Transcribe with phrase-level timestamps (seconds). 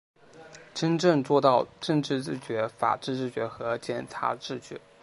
[0.73, 4.81] 真正做到政治自觉、法治自觉和检察自觉